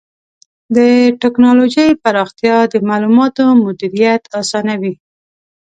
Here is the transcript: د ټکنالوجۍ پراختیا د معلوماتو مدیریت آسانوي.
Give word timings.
د 0.75 0.77
ټکنالوجۍ 1.21 1.89
پراختیا 2.03 2.57
د 2.71 2.75
معلوماتو 2.89 3.43
مدیریت 3.65 4.23
آسانوي. 4.39 4.93